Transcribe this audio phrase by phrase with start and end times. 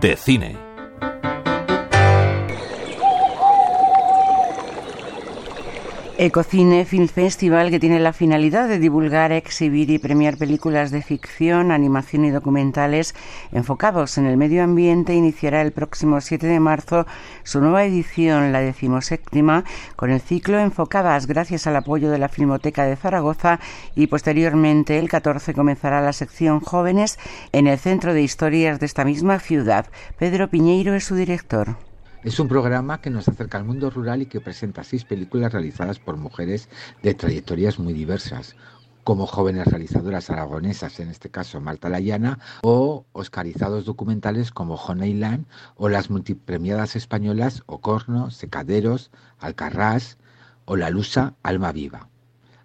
[0.00, 0.67] de cine.
[6.20, 11.70] Ecocine Film Festival, que tiene la finalidad de divulgar, exhibir y premiar películas de ficción,
[11.70, 13.14] animación y documentales
[13.52, 17.06] enfocados en el medio ambiente, iniciará el próximo 7 de marzo
[17.44, 19.62] su nueva edición, la decimoséptima,
[19.94, 23.60] con el ciclo Enfocadas, gracias al apoyo de la Filmoteca de Zaragoza,
[23.94, 27.16] y posteriormente el 14 comenzará la sección Jóvenes
[27.52, 29.86] en el Centro de Historias de esta misma ciudad.
[30.18, 31.76] Pedro Piñeiro es su director.
[32.24, 36.00] Es un programa que nos acerca al mundo rural y que presenta seis películas realizadas
[36.00, 36.68] por mujeres
[37.00, 38.56] de trayectorias muy diversas,
[39.04, 45.46] como jóvenes realizadoras aragonesas, en este caso Marta Layana, o oscarizados documentales como Honeyland
[45.76, 50.18] o las multipremiadas españolas Ocorno, Secaderos, Alcarrás
[50.64, 52.08] o La Lusa Alma Viva.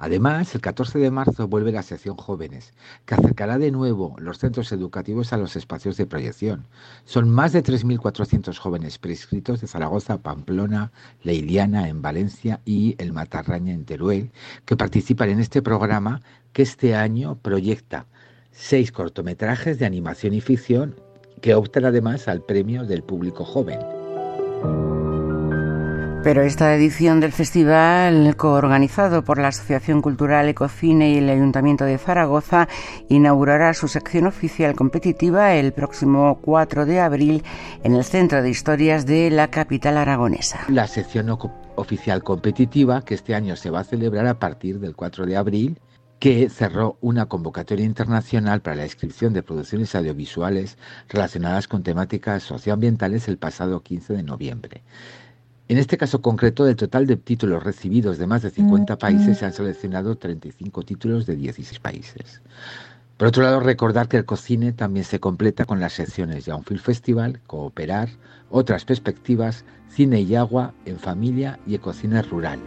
[0.00, 2.72] Además, el 14 de marzo vuelve la sección Jóvenes,
[3.04, 6.66] que acercará de nuevo los centros educativos a los espacios de proyección.
[7.04, 10.92] Son más de 3.400 jóvenes prescritos de Zaragoza, Pamplona,
[11.24, 14.30] Leiliana en Valencia y el Matarraña en Teruel,
[14.64, 18.06] que participan en este programa que este año proyecta
[18.52, 20.94] seis cortometrajes de animación y ficción
[21.42, 23.97] que optan además al premio del público joven.
[26.28, 31.96] Pero esta edición del festival, coorganizado por la Asociación Cultural Ecocine y el Ayuntamiento de
[31.96, 32.68] Zaragoza,
[33.08, 37.44] inaugurará su sección oficial competitiva el próximo 4 de abril
[37.82, 40.66] en el Centro de Historias de la capital aragonesa.
[40.68, 41.30] La sección
[41.76, 45.80] oficial competitiva, que este año se va a celebrar a partir del 4 de abril,
[46.18, 50.76] que cerró una convocatoria internacional para la inscripción de producciones audiovisuales
[51.08, 54.82] relacionadas con temáticas socioambientales el pasado 15 de noviembre.
[55.68, 59.44] En este caso concreto, del total de títulos recibidos de más de 50 países, se
[59.44, 62.40] han seleccionado 35 títulos de 16 países.
[63.18, 66.64] Por otro lado, recordar que el Cocine también se completa con las secciones de un
[66.64, 68.08] Film Festival, Cooperar,
[68.48, 72.60] Otras Perspectivas, Cine y Agua, En Familia y Ecocine Rural.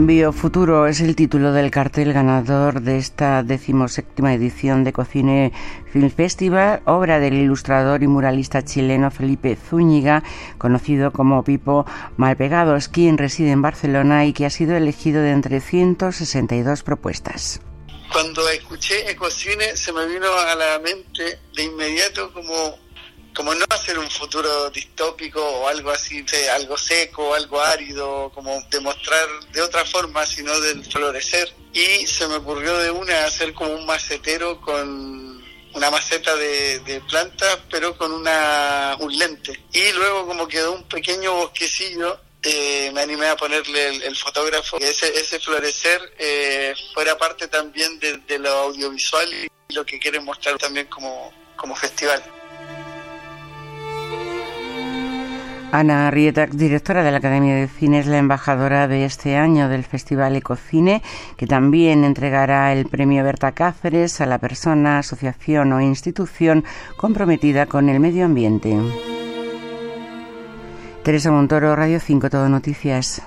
[0.00, 5.52] Biofuturo es el título del cartel ganador de esta decimoséptima edición de Cocine
[5.92, 10.22] Film Festival, obra del ilustrador y muralista chileno Felipe Zúñiga,
[10.56, 11.84] conocido como Pipo
[12.16, 17.60] Malpegados, quien reside en Barcelona y que ha sido elegido de entre 162 propuestas.
[18.12, 22.54] Cuando escuché Ecocine se me vino a la mente de inmediato como
[23.34, 29.28] como no hacer un futuro distópico o algo así, algo seco, algo árido, como demostrar
[29.52, 31.54] de otra forma, sino del florecer.
[31.72, 35.38] Y se me ocurrió de una hacer como un macetero con
[35.74, 39.62] una maceta de, plantas, pero con una, un lente.
[39.72, 44.88] Y luego como quedó un pequeño bosquecillo, eh, me animé a ponerle el, fotógrafo, que
[44.88, 49.28] ese, ese florecer eh, fuera parte también de, lo audiovisual
[49.68, 52.22] y lo que quieren mostrar también como, como festival.
[55.70, 59.84] Ana Rieta, directora de la Academia de Cine, es la embajadora de este año del
[59.84, 61.02] Festival Ecocine,
[61.36, 66.64] que también entregará el premio Berta Cáceres a la persona, asociación o institución
[66.96, 68.74] comprometida con el medio ambiente.
[71.02, 73.22] Teresa Montoro, Radio 5, Todo Noticias.